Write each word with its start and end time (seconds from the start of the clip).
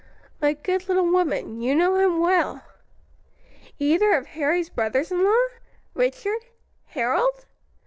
"My 0.41 0.53
good 0.53 0.87
little 0.89 1.05
woman, 1.05 1.61
you 1.61 1.75
know 1.75 1.97
him 1.97 2.19
well." 2.21 2.65
"Either 3.77 4.13
of 4.15 4.25
Harry's 4.25 4.67
brothers 4.71 5.11
in 5.11 5.23
law? 5.23 5.45
Richard? 5.93 6.43
Harold?" 6.85 7.45